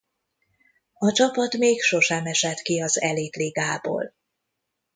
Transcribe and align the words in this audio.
A 0.93 1.11
csapat 1.11 1.57
még 1.57 1.81
sosem 1.81 2.25
esett 2.25 2.59
ki 2.61 2.81
az 2.81 3.01
elit 3.01 3.35
ligából. 3.35 4.13